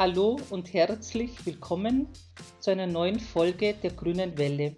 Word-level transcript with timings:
Hallo 0.00 0.38
und 0.50 0.72
herzlich 0.74 1.44
willkommen 1.44 2.06
zu 2.60 2.70
einer 2.70 2.86
neuen 2.86 3.18
Folge 3.18 3.74
der 3.74 3.90
Grünen 3.90 4.38
Welle. 4.38 4.76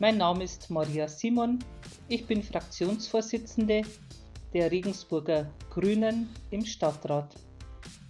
Mein 0.00 0.18
Name 0.18 0.44
ist 0.44 0.68
Maria 0.68 1.08
Simon, 1.08 1.60
ich 2.08 2.26
bin 2.26 2.42
Fraktionsvorsitzende 2.42 3.80
der 4.52 4.70
Regensburger 4.70 5.50
Grünen 5.70 6.28
im 6.50 6.62
Stadtrat 6.66 7.34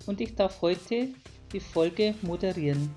und 0.06 0.20
ich 0.20 0.34
darf 0.34 0.60
heute 0.60 1.10
die 1.52 1.60
Folge 1.60 2.16
moderieren. 2.22 2.92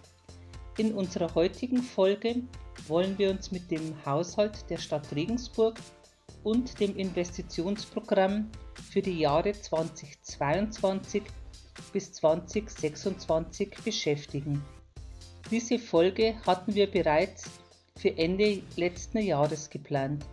In 0.80 0.96
unserer 0.96 1.36
heutigen 1.36 1.84
Folge 1.84 2.42
wollen 2.88 3.20
wir 3.20 3.30
uns 3.30 3.52
mit 3.52 3.70
dem 3.70 3.94
Haushalt 4.04 4.68
der 4.68 4.80
Stadt 4.80 5.16
Regensburg 5.16 5.76
und 6.44 6.80
dem 6.80 6.98
Investitionsprogramm 6.98 8.50
für 8.92 9.04
die 9.04 9.20
Jahre 9.20 9.52
2022 9.52 11.22
bis 11.94 12.14
2026 12.14 13.78
beschäftigen. 13.84 14.64
Diese 15.50 15.80
Folge 15.80 16.36
hatten 16.46 16.76
wir 16.76 16.92
bereits 16.92 17.50
für 17.98 18.18
Ende 18.18 18.62
letzten 18.76 19.20
Jahres 19.20 19.70
geplant. 19.70 20.26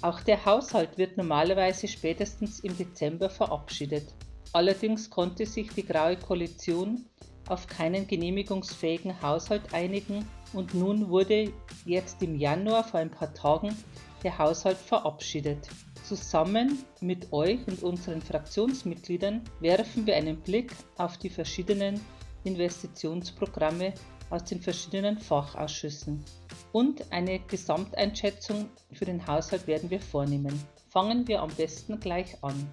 Auch 0.00 0.20
der 0.20 0.44
Haushalt 0.44 0.98
wird 0.98 1.16
normalerweise 1.16 1.86
spätestens 1.86 2.60
im 2.60 2.76
Dezember 2.76 3.30
verabschiedet. 3.30 4.04
Allerdings 4.52 5.08
konnte 5.08 5.46
sich 5.46 5.70
die 5.72 5.86
Graue 5.86 6.16
Koalition 6.16 7.06
auf 7.48 7.66
keinen 7.66 8.06
genehmigungsfähigen 8.06 9.20
Haushalt 9.22 9.72
einigen 9.72 10.26
und 10.52 10.74
nun 10.74 11.08
wurde 11.08 11.52
jetzt 11.84 12.22
im 12.22 12.36
Januar 12.36 12.84
vor 12.84 13.00
ein 13.00 13.10
paar 13.10 13.32
Tagen 13.32 13.76
der 14.22 14.38
Haushalt 14.38 14.76
verabschiedet. 14.76 15.68
Zusammen 16.12 16.84
mit 17.00 17.32
euch 17.32 17.66
und 17.66 17.82
unseren 17.82 18.20
Fraktionsmitgliedern 18.20 19.40
werfen 19.60 20.06
wir 20.06 20.14
einen 20.14 20.36
Blick 20.42 20.70
auf 20.98 21.16
die 21.16 21.30
verschiedenen 21.30 21.98
Investitionsprogramme 22.44 23.94
aus 24.28 24.44
den 24.44 24.60
verschiedenen 24.60 25.16
Fachausschüssen. 25.16 26.22
Und 26.70 27.10
eine 27.10 27.38
Gesamteinschätzung 27.38 28.68
für 28.92 29.06
den 29.06 29.26
Haushalt 29.26 29.66
werden 29.66 29.88
wir 29.88 30.00
vornehmen. 30.00 30.52
Fangen 30.90 31.26
wir 31.28 31.40
am 31.40 31.48
besten 31.48 31.98
gleich 31.98 32.36
an. 32.44 32.70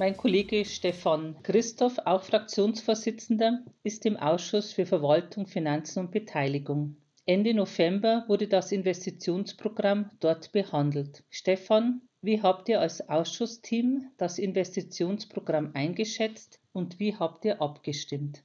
Mein 0.00 0.16
Kollege 0.16 0.64
Stefan 0.64 1.36
Christoph, 1.42 1.98
auch 2.06 2.22
Fraktionsvorsitzender, 2.22 3.62
ist 3.82 4.06
im 4.06 4.16
Ausschuss 4.16 4.72
für 4.72 4.86
Verwaltung, 4.86 5.46
Finanzen 5.46 5.98
und 5.98 6.10
Beteiligung. 6.10 6.96
Ende 7.26 7.52
November 7.52 8.24
wurde 8.26 8.48
das 8.48 8.72
Investitionsprogramm 8.72 10.10
dort 10.18 10.52
behandelt. 10.52 11.22
Stefan, 11.28 12.00
wie 12.22 12.40
habt 12.40 12.70
ihr 12.70 12.80
als 12.80 13.10
Ausschussteam 13.10 14.10
das 14.16 14.38
Investitionsprogramm 14.38 15.72
eingeschätzt 15.74 16.60
und 16.72 16.98
wie 16.98 17.14
habt 17.14 17.44
ihr 17.44 17.60
abgestimmt? 17.60 18.42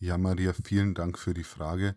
Ja, 0.00 0.18
Maria, 0.18 0.52
vielen 0.52 0.94
Dank 0.94 1.16
für 1.16 1.32
die 1.32 1.44
Frage. 1.44 1.94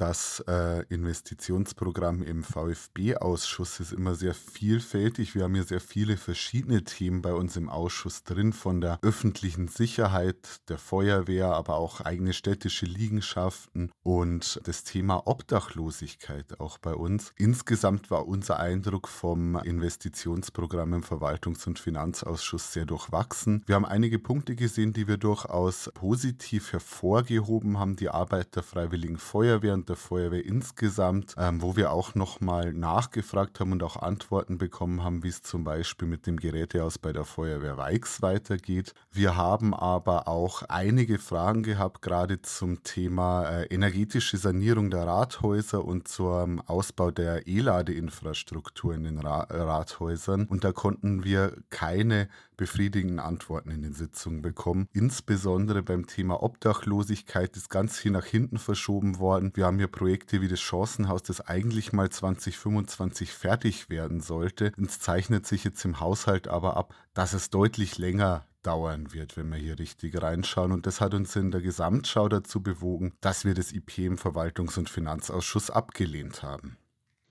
Das 0.00 0.42
äh, 0.48 0.82
Investitionsprogramm 0.88 2.22
im 2.22 2.42
VfB-Ausschuss 2.42 3.80
ist 3.80 3.92
immer 3.92 4.14
sehr 4.14 4.32
vielfältig. 4.32 5.34
Wir 5.34 5.42
haben 5.42 5.54
hier 5.54 5.64
sehr 5.64 5.82
viele 5.82 6.16
verschiedene 6.16 6.84
Themen 6.84 7.20
bei 7.20 7.34
uns 7.34 7.58
im 7.58 7.68
Ausschuss 7.68 8.24
drin, 8.24 8.54
von 8.54 8.80
der 8.80 8.98
öffentlichen 9.02 9.68
Sicherheit, 9.68 10.62
der 10.70 10.78
Feuerwehr, 10.78 11.48
aber 11.48 11.76
auch 11.76 12.00
eigene 12.00 12.32
städtische 12.32 12.86
Liegenschaften 12.86 13.92
und 14.02 14.62
das 14.64 14.84
Thema 14.84 15.26
Obdachlosigkeit 15.26 16.60
auch 16.60 16.78
bei 16.78 16.94
uns. 16.94 17.34
Insgesamt 17.36 18.10
war 18.10 18.26
unser 18.26 18.58
Eindruck 18.58 19.06
vom 19.06 19.56
Investitionsprogramm 19.56 20.94
im 20.94 21.02
Verwaltungs- 21.02 21.66
und 21.66 21.78
Finanzausschuss 21.78 22.72
sehr 22.72 22.86
durchwachsen. 22.86 23.64
Wir 23.66 23.74
haben 23.74 23.84
einige 23.84 24.18
Punkte 24.18 24.56
gesehen, 24.56 24.94
die 24.94 25.06
wir 25.06 25.18
durchaus 25.18 25.90
positiv 25.92 26.72
hervorgehoben 26.72 27.78
haben. 27.78 27.96
Die 27.96 28.08
Arbeit 28.08 28.56
der 28.56 28.62
Freiwilligen 28.62 29.18
Feuerwehr 29.18 29.74
und 29.74 29.89
der 29.90 29.96
Feuerwehr 29.96 30.44
insgesamt, 30.44 31.34
ähm, 31.36 31.60
wo 31.60 31.76
wir 31.76 31.90
auch 31.90 32.14
nochmal 32.14 32.72
nachgefragt 32.72 33.60
haben 33.60 33.72
und 33.72 33.82
auch 33.82 33.96
Antworten 33.96 34.56
bekommen 34.56 35.04
haben, 35.04 35.22
wie 35.22 35.28
es 35.28 35.42
zum 35.42 35.64
Beispiel 35.64 36.08
mit 36.08 36.26
dem 36.26 36.38
Gerätehaus 36.38 36.98
bei 36.98 37.12
der 37.12 37.24
Feuerwehr 37.24 37.76
Weix 37.76 38.22
weitergeht. 38.22 38.94
Wir 39.10 39.36
haben 39.36 39.74
aber 39.74 40.28
auch 40.28 40.62
einige 40.62 41.18
Fragen 41.18 41.62
gehabt, 41.62 42.02
gerade 42.02 42.40
zum 42.40 42.82
Thema 42.84 43.50
äh, 43.50 43.64
energetische 43.66 44.36
Sanierung 44.36 44.90
der 44.90 45.06
Rathäuser 45.06 45.84
und 45.84 46.08
zum 46.08 46.60
Ausbau 46.60 47.10
der 47.10 47.46
E-Ladeinfrastruktur 47.46 48.94
in 48.94 49.04
den 49.04 49.18
Ra 49.18 49.40
Rathäusern. 49.50 50.46
Und 50.46 50.64
da 50.64 50.72
konnten 50.72 51.24
wir 51.24 51.56
keine 51.70 52.28
befriedigenden 52.60 53.20
Antworten 53.20 53.70
in 53.70 53.80
den 53.80 53.94
Sitzungen 53.94 54.42
bekommen. 54.42 54.86
Insbesondere 54.92 55.82
beim 55.82 56.06
Thema 56.06 56.42
Obdachlosigkeit 56.42 57.56
ist 57.56 57.70
ganz 57.70 57.98
viel 57.98 58.12
nach 58.12 58.26
hinten 58.26 58.58
verschoben 58.58 59.18
worden. 59.18 59.52
Wir 59.54 59.66
haben 59.70 59.78
hier 59.78 59.86
Projekte 59.86 60.40
wie 60.40 60.48
das 60.48 60.58
Chancenhaus, 60.58 61.22
das 61.22 61.46
eigentlich 61.46 61.92
mal 61.92 62.10
2025 62.10 63.30
fertig 63.30 63.88
werden 63.88 64.20
sollte. 64.20 64.72
Es 64.84 64.98
zeichnet 64.98 65.46
sich 65.46 65.62
jetzt 65.62 65.84
im 65.84 66.00
Haushalt 66.00 66.48
aber 66.48 66.76
ab, 66.76 66.92
dass 67.14 67.34
es 67.34 67.50
deutlich 67.50 67.96
länger 67.96 68.44
dauern 68.64 69.12
wird, 69.12 69.36
wenn 69.36 69.48
wir 69.48 69.58
hier 69.58 69.78
richtig 69.78 70.20
reinschauen. 70.20 70.72
Und 70.72 70.86
das 70.86 71.00
hat 71.00 71.14
uns 71.14 71.36
in 71.36 71.52
der 71.52 71.60
Gesamtschau 71.60 72.28
dazu 72.28 72.60
bewogen, 72.60 73.12
dass 73.20 73.44
wir 73.44 73.54
das 73.54 73.70
IP 73.70 73.98
im 73.98 74.18
Verwaltungs- 74.18 74.76
und 74.76 74.90
Finanzausschuss 74.90 75.70
abgelehnt 75.70 76.42
haben. 76.42 76.76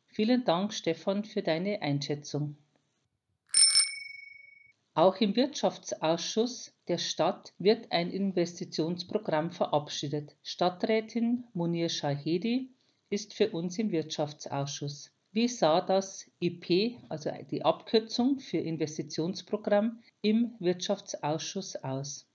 Vielen 0.08 0.46
Dank, 0.46 0.74
Stefan, 0.74 1.26
für 1.26 1.42
deine 1.42 1.82
Einschätzung. 1.82 2.56
Auch 4.94 5.18
im 5.18 5.36
Wirtschaftsausschuss 5.36 6.72
der 6.90 6.98
Stadt 6.98 7.54
wird 7.60 7.92
ein 7.92 8.12
Investitionsprogramm 8.12 9.52
verabschiedet. 9.52 10.36
Stadträtin 10.44 11.46
Munir 11.54 11.88
Shahedi 11.88 12.74
ist 13.10 13.34
für 13.34 13.52
uns 13.52 13.78
im 13.78 13.92
Wirtschaftsausschuss. 13.92 15.12
Wie 15.32 15.48
sah 15.48 15.82
das 15.82 16.30
IP, 16.40 16.98
also 17.08 17.30
die 17.52 17.64
Abkürzung 17.64 18.40
für 18.40 18.58
Investitionsprogramm, 18.58 20.02
im 20.22 20.56
Wirtschaftsausschuss 20.60 21.76
aus? 21.78 22.29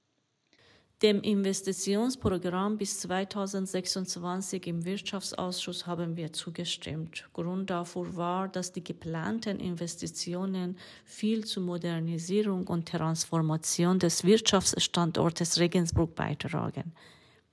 Dem 1.05 1.21
Investitionsprogramm 1.21 2.79
bis 2.79 3.01
2026 3.01 4.67
im 4.69 4.87
Wirtschaftsausschuss 4.87 5.87
haben 5.87 6.17
wir 6.17 6.33
zugestimmt. 6.33 7.29
Grund 7.35 7.69
dafür 7.69 8.17
war, 8.17 8.49
dass 8.49 8.73
die 8.73 8.83
geplanten 8.83 9.61
Investitionen 9.61 10.79
viel 11.05 11.45
zur 11.45 11.63
Modernisierung 11.65 12.67
und 12.69 12.89
Transformation 12.89 13.99
des 13.99 14.25
Wirtschaftsstandortes 14.25 15.59
Regensburg 15.59 16.15
beitragen. 16.15 16.95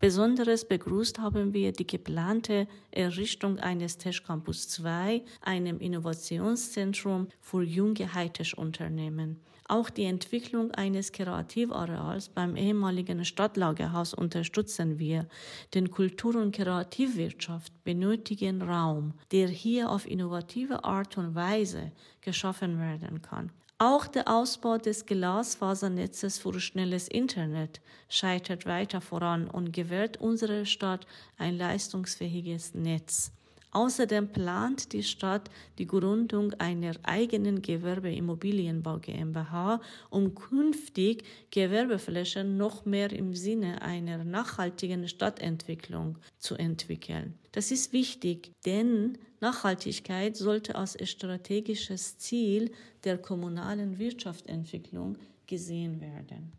Besonderes 0.02 0.66
begrüßt 0.66 1.20
haben 1.20 1.54
wir 1.54 1.74
die 1.74 1.86
geplante 1.86 2.68
Errichtung 2.90 3.60
eines 3.60 4.00
Tech 4.00 4.24
Campus 4.24 4.68
2, 4.70 5.22
einem 5.42 5.80
Innovationszentrum 5.80 7.28
für 7.40 7.62
junge 7.62 8.12
Hightech-Unternehmen. 8.12 9.40
Auch 9.68 9.92
die 9.92 10.06
Entwicklung 10.06 10.72
eines 10.72 11.12
Kreativareals 11.12 12.30
beim 12.30 12.56
ehemaligen 12.56 13.24
Stadtlagerhaus 13.24 14.16
unterstützen 14.16 14.98
wir, 14.98 15.28
denn 15.76 15.92
Kultur- 15.92 16.36
und 16.42 16.56
Kreativwirtschaft 16.56 17.72
benötigen 17.84 18.64
Raum, 18.64 19.14
der 19.32 19.50
hier 19.50 19.92
auf 19.92 20.10
innovative 20.10 20.84
Art 20.84 21.16
und 21.20 21.36
Weise 21.36 21.92
geschaffen 22.22 22.80
werden 22.80 23.22
kann. 23.22 23.52
Auch 23.84 24.06
der 24.06 24.28
Ausbau 24.28 24.78
des 24.78 25.08
Glasfasernetzes 25.08 26.38
für 26.38 26.59
schnelles 26.59 27.08
Internet 27.08 27.81
scheitert 28.09 28.68
weiter 28.68 29.02
voran 29.02 29.50
und 29.50 29.74
gewährt 29.74 30.18
unserer 30.18 30.66
Stadt 30.66 31.08
ein 31.40 31.58
leistungsfähiges 31.58 32.75
Netz. 32.75 33.31
Außerdem 33.72 34.30
plant 34.34 34.92
die 34.92 35.04
Stadt 35.04 35.50
die 35.78 35.88
Gründung 35.88 36.54
einer 36.56 36.94
eigenen 37.04 37.62
Gewerbeimmobilienbau 37.62 39.00
GmbH, 39.00 39.82
um 40.09 40.35
künftig 40.35 41.23
Gewerbeflächen 41.52 42.58
noch 42.58 42.85
mehr 42.85 43.12
im 43.12 43.34
Sinne 43.34 43.82
einer 43.82 44.23
nachhaltigen 44.26 45.08
Stadtentwicklung 45.08 46.18
zu 46.38 46.56
entwickeln. 46.56 47.40
Das 47.53 47.72
ist 47.72 47.94
wichtig, 47.94 48.52
denn 48.66 49.18
Nachhaltigkeit 49.40 50.35
sollte 50.35 50.76
als 50.76 50.97
strategisches 51.09 52.18
Ziel 52.18 52.72
der 53.06 53.18
kommunalen 53.18 53.97
Wirtschaftsentwicklung 53.97 55.18
gesehen 55.47 56.00
werden. 56.02 56.53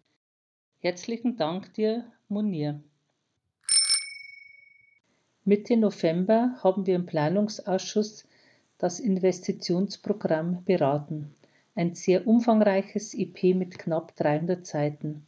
Herzlichen 0.78 1.36
Dank 1.36 1.72
dir, 1.74 2.04
Munir. 2.28 2.82
Mitte 5.44 5.76
November 5.76 6.54
haben 6.62 6.86
wir 6.86 6.94
im 6.94 7.04
Planungsausschuss 7.04 8.28
das 8.78 9.00
Investitionsprogramm 9.00 10.62
beraten. 10.64 11.34
Ein 11.74 11.96
sehr 11.96 12.28
umfangreiches 12.28 13.12
IP 13.12 13.56
mit 13.56 13.76
knapp 13.76 14.14
300 14.14 14.64
Seiten. 14.64 15.26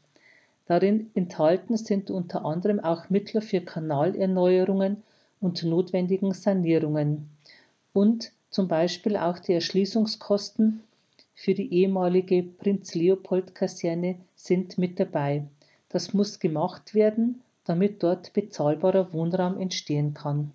Darin 0.66 1.11
enthalten 1.14 1.76
sind 1.76 2.12
unter 2.12 2.44
anderem 2.44 2.78
auch 2.78 3.11
Mittel 3.11 3.40
für 3.40 3.61
Kanalerneuerungen 3.61 5.02
und 5.40 5.64
notwendigen 5.64 6.32
Sanierungen 6.32 7.28
und 7.93 8.31
zum 8.50 8.69
Beispiel 8.69 9.17
auch 9.17 9.40
die 9.40 9.55
Erschließungskosten 9.55 10.84
für 11.34 11.55
die 11.55 11.75
ehemalige 11.75 12.44
Prinz 12.44 12.94
Leopold 12.94 13.56
Kaserne 13.56 14.14
sind 14.37 14.78
mit 14.78 15.00
dabei. 15.00 15.43
Das 15.88 16.14
muss 16.14 16.38
gemacht 16.38 16.94
werden, 16.94 17.43
damit 17.64 18.02
dort 18.02 18.32
bezahlbarer 18.32 19.12
Wohnraum 19.12 19.58
entstehen 19.58 20.14
kann. 20.14 20.52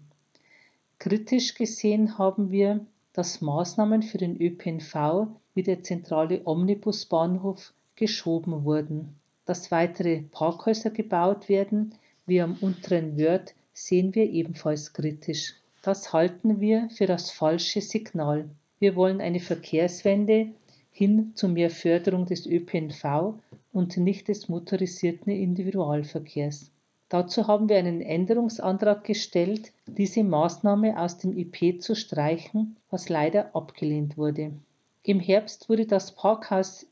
Kritisch 0.99 1.55
gesehen 1.55 2.17
haben 2.17 2.51
wir, 2.51 2.85
dass 3.13 3.41
Maßnahmen 3.41 4.03
für 4.03 4.17
den 4.17 4.39
ÖPNV 4.39 5.27
wie 5.53 5.63
der 5.63 5.83
zentrale 5.83 6.41
Omnibusbahnhof 6.45 7.73
geschoben 7.95 8.63
wurden. 8.63 9.15
Dass 9.45 9.71
weitere 9.71 10.21
Parkhäuser 10.21 10.89
gebaut 10.91 11.49
werden, 11.49 11.95
wie 12.25 12.41
am 12.41 12.57
unteren 12.61 13.17
Wörth, 13.17 13.55
sehen 13.73 14.13
wir 14.13 14.29
ebenfalls 14.29 14.93
kritisch. 14.93 15.55
Das 15.81 16.13
halten 16.13 16.59
wir 16.59 16.89
für 16.91 17.07
das 17.07 17.31
falsche 17.31 17.81
Signal. 17.81 18.49
Wir 18.79 18.95
wollen 18.95 19.21
eine 19.21 19.39
Verkehrswende 19.39 20.49
hin 20.91 21.31
zu 21.35 21.47
mehr 21.47 21.69
Förderung 21.69 22.25
des 22.25 22.45
ÖPNV 22.45 23.33
und 23.71 23.97
nicht 23.97 24.27
des 24.27 24.49
motorisierten 24.49 25.31
Individualverkehrs. 25.31 26.71
Dazu 27.09 27.47
haben 27.47 27.69
wir 27.69 27.77
einen 27.77 28.01
Änderungsantrag 28.01 29.03
gestellt, 29.03 29.71
diese 29.87 30.23
Maßnahme 30.23 30.99
aus 30.99 31.17
dem 31.17 31.35
IP 31.35 31.81
zu 31.81 31.95
streichen, 31.95 32.77
was 32.91 33.09
leider 33.09 33.55
abgelehnt 33.55 34.15
wurde. 34.15 34.53
Im 35.01 35.19
Herbst 35.19 35.69
wurde 35.69 35.87
das 35.87 36.11
Parkhaus 36.11 36.85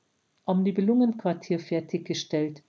am 0.47 0.63
Nibelungenquartier 0.63 1.59
fertiggestellt. 1.59 2.63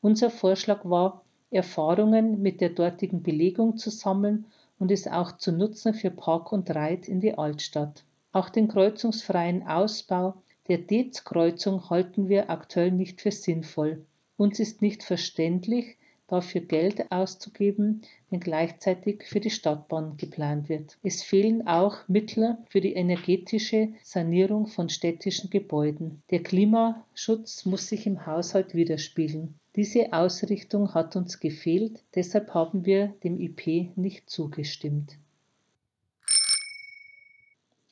Unser 0.00 0.30
Vorschlag 0.30 0.84
war, 0.84 1.24
Erfahrungen 1.50 2.40
mit 2.40 2.60
der 2.60 2.70
dortigen 2.70 3.22
Belegung 3.24 3.76
zu 3.76 3.90
sammeln 3.90 4.46
und 4.78 4.92
es 4.92 5.08
auch 5.08 5.32
zu 5.32 5.50
nutzen 5.50 5.94
für 5.94 6.10
Park 6.10 6.52
und 6.52 6.70
Reit 6.70 7.08
in 7.08 7.20
die 7.20 7.36
Altstadt. 7.36 8.04
Auch 8.30 8.48
den 8.48 8.68
kreuzungsfreien 8.68 9.66
Ausbau 9.66 10.34
der 10.68 10.78
Deetz-Kreuzung 10.78 11.90
halten 11.90 12.28
wir 12.28 12.48
aktuell 12.48 12.92
nicht 12.92 13.20
für 13.20 13.32
sinnvoll. 13.32 14.04
Uns 14.36 14.60
ist 14.60 14.82
nicht 14.82 15.02
verständlich, 15.02 15.98
dafür 16.32 16.62
Geld 16.62 17.12
auszugeben, 17.12 18.00
wenn 18.30 18.40
gleichzeitig 18.40 19.24
für 19.24 19.38
die 19.38 19.50
Stadtbahn 19.50 20.16
geplant 20.16 20.70
wird. 20.70 20.96
Es 21.02 21.22
fehlen 21.22 21.66
auch 21.66 22.08
Mittel 22.08 22.56
für 22.70 22.80
die 22.80 22.94
energetische 22.94 23.92
Sanierung 24.02 24.66
von 24.66 24.88
städtischen 24.88 25.50
Gebäuden. 25.50 26.22
Der 26.30 26.42
Klimaschutz 26.42 27.66
muss 27.66 27.88
sich 27.88 28.06
im 28.06 28.24
Haushalt 28.24 28.74
widerspiegeln. 28.74 29.58
Diese 29.76 30.14
Ausrichtung 30.14 30.94
hat 30.94 31.16
uns 31.16 31.38
gefehlt, 31.38 32.02
deshalb 32.14 32.54
haben 32.54 32.86
wir 32.86 33.08
dem 33.22 33.38
IP 33.38 33.94
nicht 33.96 34.30
zugestimmt. 34.30 35.18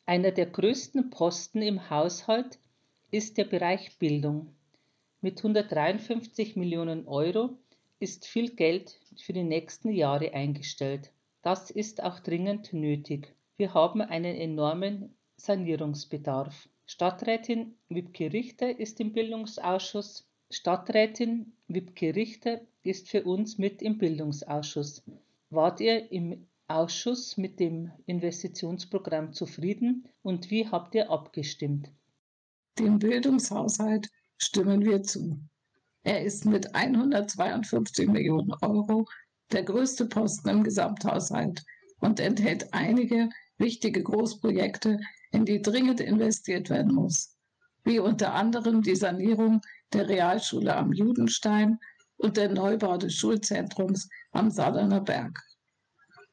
Einer 0.06 0.30
der 0.30 0.46
größten 0.46 1.10
Posten 1.10 1.60
im 1.60 1.90
Haushalt 1.90 2.58
ist 3.10 3.36
der 3.36 3.44
Bereich 3.44 3.98
Bildung. 3.98 4.48
Mit 5.20 5.38
153 5.38 6.56
Millionen 6.56 7.06
Euro 7.06 7.50
ist 8.00 8.26
viel 8.26 8.50
Geld 8.56 8.98
für 9.16 9.32
die 9.32 9.44
nächsten 9.44 9.90
Jahre 9.90 10.32
eingestellt. 10.34 11.12
Das 11.42 11.70
ist 11.70 12.02
auch 12.02 12.18
dringend 12.20 12.72
nötig. 12.72 13.34
Wir 13.56 13.74
haben 13.74 14.00
einen 14.00 14.34
enormen 14.34 15.14
Sanierungsbedarf. 15.36 16.68
Stadträtin 16.86 17.76
Wibke 17.88 18.32
Richter 18.32 18.78
ist 18.78 19.00
im 19.00 19.12
Bildungsausschuss. 19.12 20.26
Stadträtin 20.50 21.52
Wibke 21.68 22.16
Richter 22.16 22.60
ist 22.82 23.08
für 23.08 23.24
uns 23.24 23.58
mit 23.58 23.82
im 23.82 23.98
Bildungsausschuss. 23.98 25.02
Wart 25.50 25.80
ihr 25.80 26.10
im 26.10 26.46
Ausschuss 26.68 27.36
mit 27.36 27.60
dem 27.60 27.90
Investitionsprogramm 28.06 29.32
zufrieden 29.32 30.08
und 30.22 30.50
wie 30.50 30.68
habt 30.68 30.94
ihr 30.94 31.10
abgestimmt? 31.10 31.90
Dem 32.78 32.98
Bildungshaushalt 32.98 34.08
stimmen 34.36 34.84
wir 34.84 35.02
zu. 35.02 35.38
Er 36.02 36.24
ist 36.24 36.46
mit 36.46 36.74
152 36.74 38.08
Millionen 38.08 38.54
Euro 38.62 39.06
der 39.52 39.64
größte 39.64 40.06
Posten 40.06 40.48
im 40.48 40.64
Gesamthaushalt 40.64 41.62
und 42.00 42.20
enthält 42.20 42.72
einige 42.72 43.28
wichtige 43.58 44.02
Großprojekte, 44.02 44.98
in 45.30 45.44
die 45.44 45.60
dringend 45.60 46.00
investiert 46.00 46.70
werden 46.70 46.94
muss, 46.94 47.36
wie 47.84 47.98
unter 47.98 48.32
anderem 48.32 48.80
die 48.80 48.96
Sanierung 48.96 49.60
der 49.92 50.08
Realschule 50.08 50.74
am 50.74 50.92
Judenstein 50.92 51.78
und 52.16 52.36
der 52.36 52.48
Neubau 52.48 52.96
des 52.96 53.14
Schulzentrums 53.14 54.08
am 54.32 54.50
Saarländer 54.50 55.00
Berg. 55.00 55.38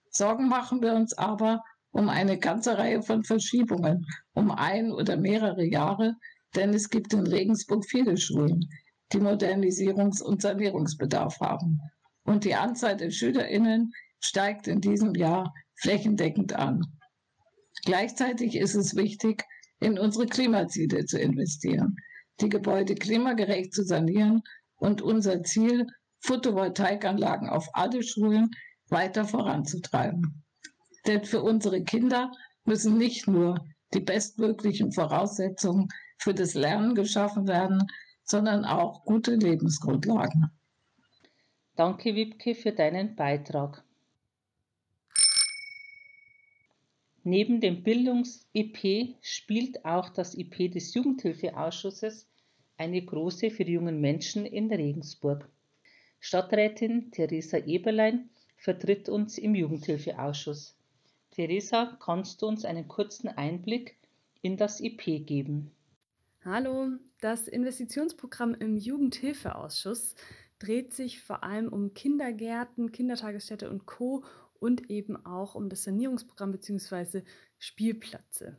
Sorgen 0.09 0.47
machen 0.47 0.81
wir 0.81 0.93
uns 0.93 1.13
aber 1.13 1.61
um 1.91 2.07
eine 2.07 2.37
ganze 2.37 2.77
Reihe 2.77 3.01
von 3.01 3.23
Verschiebungen 3.23 4.05
um 4.33 4.51
ein 4.51 4.91
oder 4.91 5.17
mehrere 5.17 5.65
Jahre, 5.65 6.15
denn 6.55 6.73
es 6.73 6.89
gibt 6.89 7.13
in 7.13 7.27
Regensburg 7.27 7.85
viele 7.85 8.17
Schulen, 8.17 8.69
die 9.13 9.19
Modernisierungs- 9.19 10.21
und 10.21 10.41
Sanierungsbedarf 10.41 11.39
haben. 11.39 11.79
Und 12.23 12.43
die 12.43 12.55
Anzahl 12.55 12.97
der 12.97 13.11
Schülerinnen 13.11 13.93
steigt 14.19 14.67
in 14.67 14.81
diesem 14.81 15.15
Jahr 15.15 15.53
flächendeckend 15.75 16.53
an. 16.53 16.81
Gleichzeitig 17.85 18.55
ist 18.55 18.75
es 18.75 18.95
wichtig, 18.95 19.43
in 19.79 19.99
unsere 19.99 20.25
Klimaziele 20.25 21.05
zu 21.05 21.19
investieren, 21.19 21.95
die 22.41 22.49
Gebäude 22.49 22.95
klimagerecht 22.95 23.73
zu 23.73 23.83
sanieren 23.83 24.41
und 24.75 25.01
unser 25.01 25.43
Ziel, 25.43 25.85
Photovoltaikanlagen 26.21 27.47
auf 27.47 27.67
alle 27.73 28.01
Schulen 28.03 28.49
weiter 28.89 29.25
voranzutreiben. 29.25 30.43
Denn 31.05 31.23
für 31.23 31.41
unsere 31.41 31.83
Kinder 31.83 32.31
müssen 32.65 32.97
nicht 32.97 33.27
nur 33.27 33.63
die 33.93 34.01
bestmöglichen 34.01 34.91
Voraussetzungen 34.91 35.87
für 36.17 36.33
das 36.33 36.53
Lernen 36.55 36.95
geschaffen 36.95 37.47
werden, 37.47 37.87
sondern 38.27 38.65
auch 38.65 39.05
gute 39.05 39.35
Lebensgrundlagen. 39.35 40.51
Danke, 41.75 42.13
Wibke, 42.13 42.55
für 42.55 42.73
deinen 42.73 43.15
Beitrag. 43.15 43.83
Neben 47.23 47.61
dem 47.61 47.83
Bildungs-IP 47.83 49.15
spielt 49.21 49.85
auch 49.85 50.09
das 50.09 50.37
IP 50.37 50.71
des 50.71 50.93
Jugendhilfeausschusses 50.93 52.27
eine 52.77 53.01
große 53.01 53.49
für 53.49 53.63
jungen 53.63 53.99
Menschen 54.01 54.45
in 54.45 54.71
Regensburg. 54.71 55.49
Stadträtin 56.19 57.11
Theresa 57.11 57.57
Eberlein 57.57 58.29
vertritt 58.57 59.07
uns 59.09 59.37
im 59.37 59.55
Jugendhilfeausschuss. 59.55 60.75
Theresa, 61.31 61.97
kannst 61.99 62.41
du 62.41 62.47
uns 62.47 62.65
einen 62.65 62.87
kurzen 62.87 63.29
Einblick 63.29 63.95
in 64.41 64.57
das 64.57 64.79
IP 64.79 65.25
geben? 65.25 65.71
Hallo, 66.49 66.91
das 67.19 67.49
Investitionsprogramm 67.49 68.53
im 68.53 68.77
Jugendhilfeausschuss 68.77 70.15
dreht 70.59 70.93
sich 70.93 71.21
vor 71.21 71.43
allem 71.43 71.67
um 71.67 71.93
Kindergärten, 71.93 72.93
Kindertagesstätte 72.93 73.69
und 73.69 73.85
Co. 73.85 74.23
und 74.57 74.89
eben 74.89 75.17
auch 75.25 75.55
um 75.55 75.67
das 75.67 75.83
Sanierungsprogramm 75.83 76.53
bzw. 76.53 77.23
Spielplätze. 77.59 78.55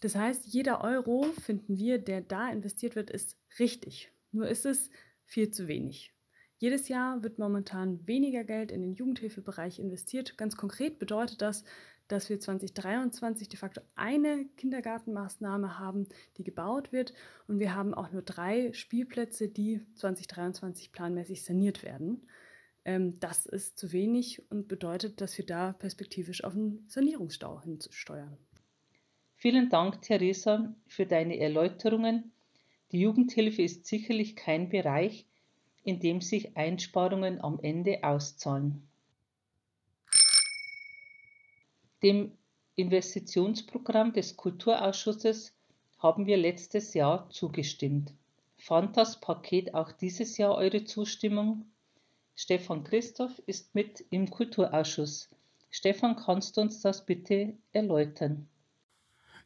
Das 0.00 0.16
heißt, 0.16 0.48
jeder 0.48 0.84
Euro, 0.84 1.22
finden 1.40 1.78
wir, 1.78 1.96
der 1.96 2.20
da 2.20 2.50
investiert 2.50 2.94
wird, 2.94 3.08
ist 3.08 3.38
richtig. 3.58 4.12
Nur 4.30 4.46
ist 4.46 4.66
es 4.66 4.90
viel 5.24 5.50
zu 5.50 5.66
wenig. 5.66 6.12
Jedes 6.58 6.88
Jahr 6.88 7.22
wird 7.22 7.38
momentan 7.38 8.06
weniger 8.06 8.44
Geld 8.44 8.70
in 8.70 8.82
den 8.82 8.92
Jugendhilfebereich 8.92 9.78
investiert. 9.78 10.36
Ganz 10.36 10.58
konkret 10.58 10.98
bedeutet 10.98 11.40
das, 11.40 11.64
dass 12.08 12.28
wir 12.28 12.38
2023 12.38 13.48
de 13.48 13.58
facto 13.58 13.80
eine 13.94 14.44
Kindergartenmaßnahme 14.56 15.78
haben, 15.78 16.06
die 16.36 16.44
gebaut 16.44 16.92
wird. 16.92 17.14
Und 17.48 17.58
wir 17.58 17.74
haben 17.74 17.94
auch 17.94 18.12
nur 18.12 18.22
drei 18.22 18.72
Spielplätze, 18.72 19.48
die 19.48 19.80
2023 19.94 20.92
planmäßig 20.92 21.44
saniert 21.44 21.82
werden. 21.82 22.26
Ähm, 22.84 23.18
das 23.20 23.46
ist 23.46 23.78
zu 23.78 23.92
wenig 23.92 24.42
und 24.50 24.68
bedeutet, 24.68 25.20
dass 25.20 25.38
wir 25.38 25.46
da 25.46 25.72
perspektivisch 25.72 26.44
auf 26.44 26.54
einen 26.54 26.84
Sanierungsstau 26.88 27.62
hinzusteuern. 27.62 28.36
Vielen 29.36 29.68
Dank, 29.68 30.02
Theresa, 30.02 30.74
für 30.86 31.06
deine 31.06 31.38
Erläuterungen. 31.38 32.32
Die 32.92 33.00
Jugendhilfe 33.00 33.62
ist 33.62 33.86
sicherlich 33.86 34.36
kein 34.36 34.68
Bereich, 34.68 35.26
in 35.82 36.00
dem 36.00 36.20
sich 36.20 36.56
Einsparungen 36.56 37.40
am 37.40 37.58
Ende 37.60 38.04
auszahlen. 38.04 38.88
Dem 42.04 42.32
Investitionsprogramm 42.74 44.12
des 44.12 44.36
Kulturausschusses 44.36 45.56
haben 45.96 46.26
wir 46.26 46.36
letztes 46.36 46.92
Jahr 46.92 47.30
zugestimmt. 47.30 48.12
Fand 48.58 48.98
das 48.98 49.22
Paket 49.22 49.72
auch 49.72 49.90
dieses 49.90 50.36
Jahr 50.36 50.54
eure 50.54 50.84
Zustimmung? 50.84 51.64
Stefan 52.36 52.84
Christoph 52.84 53.38
ist 53.46 53.74
mit 53.74 54.04
im 54.10 54.28
Kulturausschuss. 54.28 55.30
Stefan, 55.70 56.16
kannst 56.16 56.58
du 56.58 56.60
uns 56.60 56.82
das 56.82 57.06
bitte 57.06 57.54
erläutern? 57.72 58.50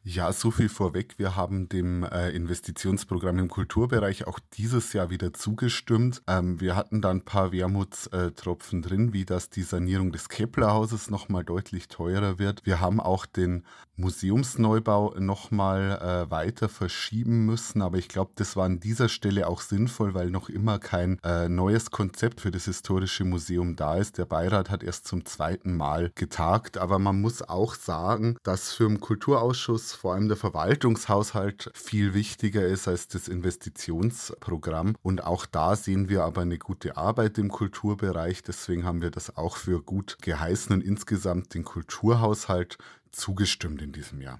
Ja, 0.03 0.31
so 0.31 0.49
viel 0.49 0.69
vorweg. 0.69 1.15
Wir 1.17 1.35
haben 1.35 1.67
dem 1.67 2.03
äh, 2.03 2.29
Investitionsprogramm 2.29 3.37
im 3.37 3.49
Kulturbereich 3.49 4.27
auch 4.27 4.39
dieses 4.53 4.93
Jahr 4.93 5.09
wieder 5.09 5.33
zugestimmt. 5.33 6.21
Ähm, 6.25 6.61
wir 6.61 6.77
hatten 6.77 7.01
da 7.01 7.09
ein 7.09 7.25
paar 7.25 7.51
Wermutstropfen 7.51 8.81
drin, 8.81 9.11
wie 9.11 9.25
dass 9.25 9.49
die 9.49 9.61
Sanierung 9.61 10.13
des 10.13 10.29
Keplerhauses 10.29 11.09
nochmal 11.09 11.43
deutlich 11.43 11.89
teurer 11.89 12.39
wird. 12.39 12.65
Wir 12.65 12.79
haben 12.79 13.01
auch 13.01 13.25
den 13.25 13.65
Museumsneubau 13.97 15.15
nochmal 15.19 15.99
äh, 16.01 16.31
weiter 16.31 16.69
verschieben 16.69 17.45
müssen, 17.45 17.81
aber 17.81 17.97
ich 17.97 18.07
glaube, 18.07 18.31
das 18.35 18.55
war 18.55 18.65
an 18.65 18.79
dieser 18.79 19.09
Stelle 19.09 19.47
auch 19.47 19.59
sinnvoll, 19.59 20.13
weil 20.13 20.29
noch 20.29 20.47
immer 20.47 20.79
kein 20.79 21.19
äh, 21.23 21.49
neues 21.49 21.91
Konzept 21.91 22.39
für 22.39 22.51
das 22.51 22.65
historische 22.65 23.25
Museum 23.25 23.75
da 23.75 23.97
ist. 23.97 24.17
Der 24.17 24.25
Beirat 24.25 24.69
hat 24.69 24.83
erst 24.83 25.05
zum 25.07 25.25
zweiten 25.25 25.75
Mal 25.75 26.11
getagt, 26.15 26.77
aber 26.77 26.97
man 26.97 27.19
muss 27.19 27.41
auch 27.41 27.75
sagen, 27.75 28.37
dass 28.43 28.71
für 28.71 28.87
den 28.87 29.01
Kulturausschuss 29.01 29.88
vor 29.93 30.13
allem 30.13 30.27
der 30.27 30.37
Verwaltungshaushalt 30.37 31.71
viel 31.73 32.13
wichtiger 32.13 32.65
ist 32.65 32.87
als 32.87 33.07
das 33.07 33.27
Investitionsprogramm. 33.27 34.95
Und 35.01 35.23
auch 35.23 35.45
da 35.45 35.75
sehen 35.75 36.09
wir 36.09 36.23
aber 36.23 36.41
eine 36.41 36.57
gute 36.57 36.97
Arbeit 36.97 37.37
im 37.37 37.49
Kulturbereich. 37.49 38.41
Deswegen 38.43 38.85
haben 38.85 39.01
wir 39.01 39.11
das 39.11 39.37
auch 39.37 39.57
für 39.57 39.81
gut 39.81 40.17
geheißen 40.21 40.73
und 40.73 40.83
insgesamt 40.83 41.53
den 41.53 41.63
Kulturhaushalt 41.63 42.77
zugestimmt 43.11 43.81
in 43.81 43.91
diesem 43.91 44.21
Jahr. 44.21 44.39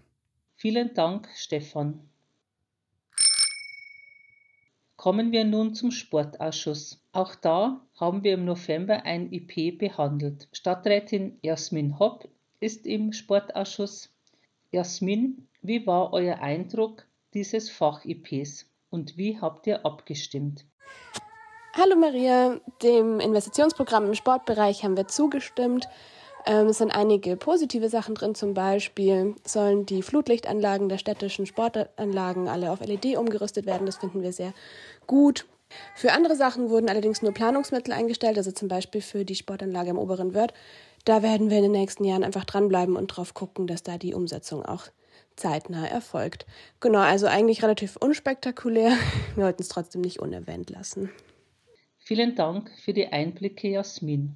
Vielen 0.56 0.94
Dank, 0.94 1.28
Stefan. 1.36 2.10
Kommen 4.98 5.32
wir 5.32 5.46
nun 5.46 5.76
zum 5.76 5.92
Sportausschuss. 5.92 7.02
Auch 7.14 7.34
da 7.34 7.80
haben 7.96 8.26
wir 8.26 8.34
im 8.34 8.44
November 8.44 9.06
ein 9.06 9.32
IP 9.32 9.78
behandelt. 9.80 10.50
Stadträtin 10.52 11.40
Jasmin 11.42 11.98
Hopp 12.00 12.28
ist 12.60 12.86
im 12.86 13.14
Sportausschuss 13.14 14.14
Jasmin, 14.72 15.48
wie 15.64 15.88
war 15.88 16.14
euer 16.14 16.40
Eindruck 16.40 17.06
dieses 17.34 17.72
Fach-IPs 17.72 18.68
und 18.92 19.18
wie 19.18 19.40
habt 19.40 19.66
ihr 19.66 19.84
abgestimmt? 19.84 20.66
Hallo 21.74 21.96
Maria, 21.96 22.60
dem 22.84 23.20
Investitionsprogramm 23.20 24.06
im 24.06 24.14
Sportbereich 24.14 24.84
haben 24.84 24.96
wir 24.96 25.08
zugestimmt. 25.08 25.88
Ähm, 26.46 26.68
es 26.68 26.78
sind 26.78 26.92
einige 26.92 27.36
positive 27.36 27.90
Sachen 27.90 28.14
drin, 28.14 28.36
zum 28.36 28.54
Beispiel 28.54 29.36
sollen 29.44 29.88
die 29.88 30.04
Flutlichtanlagen 30.04 30.88
der 30.88 31.00
städtischen 31.00 31.48
Sportanlagen 31.48 32.48
alle 32.48 32.72
auf 32.72 32.80
LED 32.80 33.18
umgerüstet 33.18 33.66
werden. 33.66 33.88
Das 33.88 33.98
finden 33.98 34.22
wir 34.22 34.34
sehr 34.34 34.54
gut. 35.08 35.48
Für 35.96 36.14
andere 36.14 36.36
Sachen 36.36 36.70
wurden 36.70 36.90
allerdings 36.90 37.22
nur 37.22 37.34
Planungsmittel 37.34 37.94
eingestellt, 37.94 38.38
also 38.38 38.52
zum 38.52 38.68
Beispiel 38.68 39.02
für 39.02 39.26
die 39.26 39.36
Sportanlage 39.36 39.90
im 39.90 39.98
oberen 39.98 40.34
Wörth 40.34 40.54
da 41.10 41.24
werden 41.24 41.50
wir 41.50 41.58
in 41.58 41.64
den 41.64 41.72
nächsten 41.72 42.04
Jahren 42.04 42.24
einfach 42.24 42.46
dranbleiben 42.46 42.96
und 42.96 43.08
drauf 43.08 43.34
gucken, 43.34 43.66
dass 43.66 43.82
da 43.82 43.98
die 43.98 44.14
Umsetzung 44.14 44.64
auch 44.64 44.86
zeitnah 45.36 45.88
erfolgt. 45.88 46.46
Genau, 46.82 47.00
also 47.00 47.26
eigentlich 47.26 47.64
relativ 47.64 47.96
unspektakulär. 47.96 48.92
Wir 49.36 49.46
wollten 49.46 49.64
es 49.64 49.70
trotzdem 49.70 50.02
nicht 50.02 50.20
unerwähnt 50.20 50.70
lassen. 50.70 51.10
Vielen 51.98 52.36
Dank 52.36 52.70
für 52.84 52.94
die 52.94 53.08
Einblicke, 53.08 53.70
Jasmin. 53.70 54.36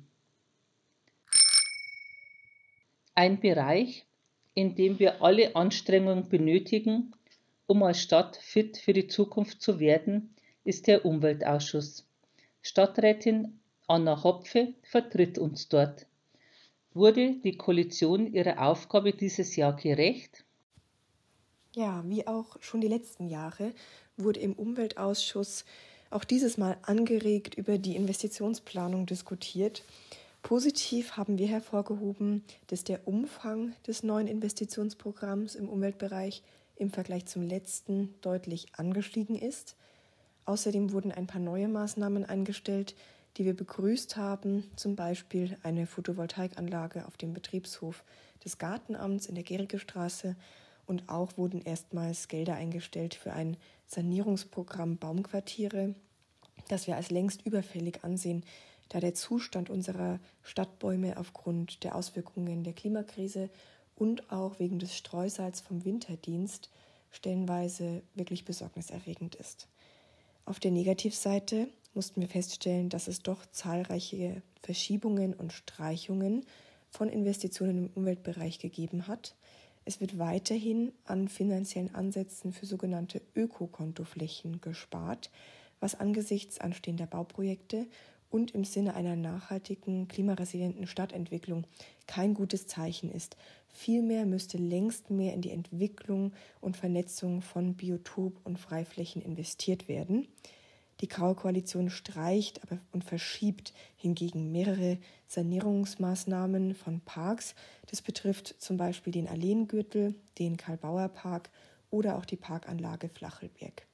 Ein 3.14 3.40
Bereich, 3.40 4.08
in 4.56 4.74
dem 4.74 4.98
wir 4.98 5.22
alle 5.22 5.56
Anstrengungen 5.56 6.28
benötigen, 6.28 7.14
um 7.68 7.84
als 7.84 8.02
Stadt 8.02 8.38
fit 8.38 8.78
für 8.78 8.94
die 8.94 9.08
Zukunft 9.08 9.62
zu 9.62 9.80
werden, 9.80 10.34
ist 10.64 10.88
der 10.88 11.06
Umweltausschuss. 11.06 12.08
Stadträtin 12.64 13.60
Anna 13.88 14.24
Hopfe 14.24 14.74
vertritt 14.82 15.38
uns 15.38 15.70
dort. 15.70 16.08
Wurde 16.94 17.36
die 17.44 17.58
Koalition 17.58 18.32
ihrer 18.32 18.68
Aufgabe 18.68 19.14
dieses 19.14 19.56
Jahr 19.56 19.76
gerecht? 19.76 20.46
Ja, 21.76 22.04
wie 22.06 22.28
auch 22.28 22.58
schon 22.62 22.82
die 22.82 22.88
letzten 22.88 23.28
Jahre 23.28 23.74
wurde 24.16 24.40
im 24.40 24.54
Umweltausschuss 24.54 25.66
auch 26.12 26.24
dieses 26.24 26.58
Mal 26.58 26.78
angeregt 26.84 27.56
über 27.56 27.80
die 27.80 27.96
Investitionsplanung 27.96 29.08
diskutiert. 29.08 29.84
Positiv 30.44 31.18
haben 31.18 31.40
wir 31.40 31.48
hervorgehoben, 31.48 32.44
dass 32.68 32.84
der 32.84 33.08
Umfang 33.08 33.74
des 33.88 34.04
neuen 34.04 34.28
Investitionsprogramms 34.28 35.56
im 35.56 35.70
Umweltbereich 35.70 36.44
im 36.76 36.92
Vergleich 36.92 37.26
zum 37.26 37.42
letzten 37.42 38.14
deutlich 38.22 38.68
angestiegen 38.76 39.36
ist. 39.36 39.76
Außerdem 40.46 40.92
wurden 40.92 41.12
ein 41.12 41.28
paar 41.28 41.42
neue 41.42 41.68
Maßnahmen 41.68 42.26
eingestellt, 42.26 42.94
die 43.38 43.46
wir 43.46 43.56
begrüßt 43.56 44.16
haben, 44.16 44.70
zum 44.76 44.96
Beispiel 44.96 45.58
eine 45.64 45.88
Photovoltaikanlage 45.88 47.08
auf 47.08 47.18
dem 47.18 47.34
Betriebshof 47.34 48.04
des 48.44 48.58
Gartenamts 48.58 49.26
in 49.26 49.36
der 49.36 49.44
Gerige 49.44 49.80
Straße 49.80 50.36
und 50.86 51.10
auch 51.10 51.38
wurden 51.38 51.62
erstmals 51.62 52.28
Gelder 52.28 52.56
eingestellt 52.56 53.16
für 53.16 53.34
ein 53.34 53.58
Sanierungsprogramm 53.88 54.98
Baumquartiere, 54.98 55.96
das 56.68 56.88
wir 56.88 56.96
als 56.96 57.10
längst 57.10 57.46
überfällig 57.46 58.04
ansehen, 58.04 58.44
da 58.90 59.00
der 59.00 59.14
Zustand 59.14 59.70
unserer 59.70 60.20
Stadtbäume 60.44 61.18
aufgrund 61.18 61.84
der 61.84 61.96
Auswirkungen 61.96 62.64
der 62.64 62.74
Klimakrise 62.74 63.50
und 63.96 64.32
auch 64.32 64.60
wegen 64.60 64.80
des 64.80 64.96
Streusalz 64.96 65.62
vom 65.62 65.86
Winterdienst 65.86 66.70
stellenweise 67.12 68.04
wirklich 68.16 68.46
besorgniserregend 68.46 69.36
ist. 69.36 69.68
Auf 70.46 70.60
der 70.60 70.72
Negativseite 70.72 71.68
mussten 71.94 72.22
wir 72.22 72.28
feststellen, 72.28 72.90
dass 72.90 73.08
es 73.08 73.22
doch 73.22 73.46
zahlreiche 73.52 74.42
Verschiebungen 74.62 75.34
und 75.34 75.54
Streichungen 75.54 76.46
von 76.90 77.10
Investitionen 77.10 77.78
im 77.78 77.90
Umweltbereich 77.96 78.60
gegeben 78.60 79.08
hat. 79.08 79.36
Es 79.86 80.00
wird 80.00 80.18
weiterhin 80.18 80.94
an 81.06 81.28
finanziellen 81.28 81.94
Ansätzen 81.94 82.54
für 82.54 82.66
sogenannte 82.66 83.22
Ökokontoflächen 83.36 84.62
gespart, 84.62 85.30
was 85.80 86.00
angesichts 86.00 86.60
anstehender 86.60 87.08
Bauprojekte 87.08 87.88
und 88.30 88.52
im 88.52 88.64
Sinne 88.64 88.96
einer 88.96 89.16
nachhaltigen, 89.16 90.08
klimaresilienten 90.08 90.88
Stadtentwicklung 90.88 91.66
kein 92.08 92.34
gutes 92.34 92.66
Zeichen 92.66 93.12
ist. 93.12 93.38
Vielmehr 93.68 94.26
müsste 94.26 94.58
längst 94.58 95.10
mehr 95.10 95.34
in 95.34 95.42
die 95.42 95.52
Entwicklung 95.52 96.34
und 96.62 96.78
Vernetzung 96.78 97.42
von 97.42 97.76
Biotop- 97.76 98.40
und 98.44 98.58
Freiflächen 98.58 99.22
investiert 99.22 99.88
werden. 99.88 100.28
Die 101.04 101.10
Graue 101.10 101.36
Koalition 101.36 101.90
streicht 101.90 102.64
aber 102.64 102.80
und 102.94 103.04
verschiebt 103.04 103.74
hingegen 103.98 104.54
mehrere 104.54 105.00
Sanierungsmaßnahmen 105.28 106.76
von 106.76 107.02
Parks. 107.02 107.56
Das 107.88 108.02
betrifft 108.02 108.56
zum 108.60 108.78
Beispiel 108.78 109.12
den 109.12 109.28
Alleengürtel, 109.28 110.16
den 110.40 110.56
Karl-Bauer-Park 110.56 111.50
oder 111.90 112.18
auch 112.18 112.24
die 112.24 112.38
Parkanlage 112.38 113.10
Flachelberg. 113.10 113.86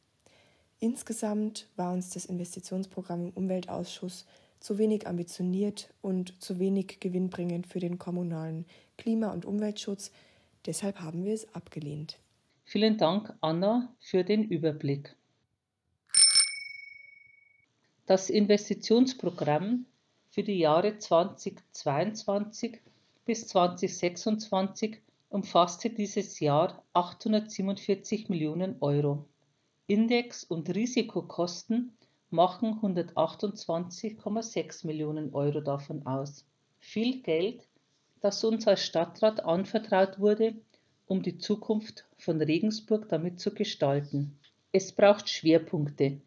Insgesamt 0.80 1.68
war 1.75 1.94
uns 1.94 2.12
das 2.12 2.25
Investitionsprogramm 2.25 3.30
im 3.30 3.32
Umweltausschuss 3.32 4.28
zu 4.60 4.78
wenig 4.78 5.08
ambitioniert 5.08 5.92
und 6.04 6.39
zu 6.39 6.60
wenig 6.60 7.00
gewinnbringend 7.00 7.66
für 7.66 7.80
den 7.80 7.98
kommunalen 7.98 8.66
Klima- 9.00 9.34
und 9.34 9.46
Umweltschutz. 9.46 10.12
Deshalb 10.68 11.00
haben 11.00 11.25
wir 11.25 11.34
es 11.34 11.56
abgelehnt. 11.56 12.20
Vielen 12.66 13.00
Dank, 13.00 13.34
Anna, 13.42 13.96
für 14.00 14.24
den 14.24 14.44
Überblick. 14.44 15.16
Das 18.10 18.30
Investitionsprogramm 18.32 19.86
für 20.32 20.42
die 20.42 20.58
Jahre 20.58 20.98
2022 20.98 22.82
bis 23.24 23.48
2026 23.48 24.98
umfasste 25.30 25.92
dieses 25.92 26.39
Jahr 26.39 26.84
847 26.94 28.30
Millionen 28.30 28.78
Euro. 28.80 29.28
Index- 29.86 30.44
und 30.44 30.74
Risikokosten 30.74 31.96
machen 32.32 32.80
128,6 32.82 34.88
Millionen 34.88 35.32
Euro 35.36 35.62
davon 35.62 36.04
aus. 36.08 36.48
Viel 36.80 37.22
Geld, 37.22 37.68
das 38.22 38.44
uns 38.44 38.68
als 38.68 38.84
Stadtrat 38.84 39.46
anvertraut 39.46 40.20
wurde, 40.20 40.56
um 41.06 41.22
die 41.22 41.38
Zukunft 41.38 42.08
von 42.18 42.42
Regensburg 42.42 43.08
damit 43.08 43.39
zu 43.39 43.54
gestalten. 43.54 44.39
Es 44.72 44.94
braucht 44.94 45.30
Schwerpunkte, 45.30 46.22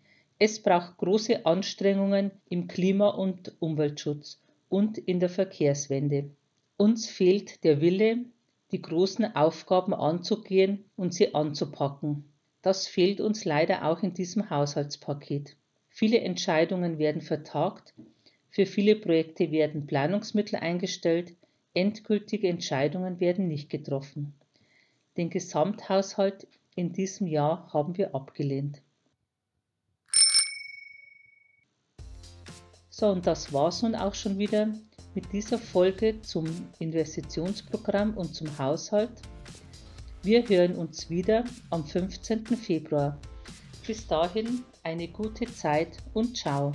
es 0.44 0.60
braucht 0.60 0.96
große 0.96 1.46
Anstrengungen 1.46 2.32
im 2.48 2.66
Klima- 2.66 3.10
und 3.10 3.54
Umweltschutz 3.60 4.42
und 4.68 4.98
in 4.98 5.20
der 5.20 5.28
Verkehrswende. 5.28 6.30
Uns 6.76 7.08
fehlt 7.08 7.62
der 7.62 7.80
Wille, 7.80 8.24
die 8.72 8.82
großen 8.82 9.36
Aufgaben 9.36 9.94
anzugehen 9.94 10.84
und 10.96 11.14
sie 11.14 11.32
anzupacken. 11.36 12.24
Das 12.60 12.88
fehlt 12.88 13.20
uns 13.20 13.44
leider 13.44 13.84
auch 13.84 14.02
in 14.02 14.14
diesem 14.14 14.50
Haushaltspaket. 14.50 15.56
Viele 15.88 16.18
Entscheidungen 16.18 16.98
werden 16.98 17.22
vertagt, 17.22 17.94
für 18.50 18.66
viele 18.66 18.96
Projekte 18.96 19.52
werden 19.52 19.86
Planungsmittel 19.86 20.58
eingestellt, 20.58 21.36
endgültige 21.72 22.48
Entscheidungen 22.48 23.20
werden 23.20 23.46
nicht 23.46 23.70
getroffen. 23.70 24.34
Den 25.16 25.30
Gesamthaushalt 25.30 26.48
in 26.74 26.92
diesem 26.92 27.28
Jahr 27.28 27.72
haben 27.72 27.96
wir 27.96 28.16
abgelehnt. 28.16 28.81
So, 32.94 33.08
und 33.08 33.26
das 33.26 33.54
war 33.54 33.68
es 33.68 33.80
nun 33.80 33.94
auch 33.94 34.14
schon 34.14 34.38
wieder 34.38 34.68
mit 35.14 35.32
dieser 35.32 35.58
Folge 35.58 36.20
zum 36.20 36.44
Investitionsprogramm 36.78 38.14
und 38.18 38.34
zum 38.34 38.46
Haushalt. 38.58 39.10
Wir 40.22 40.46
hören 40.46 40.74
uns 40.74 41.08
wieder 41.08 41.44
am 41.70 41.86
15. 41.86 42.46
Februar. 42.46 43.18
Bis 43.86 44.06
dahin 44.06 44.62
eine 44.82 45.08
gute 45.08 45.46
Zeit 45.46 45.96
und 46.12 46.36
ciao. 46.36 46.72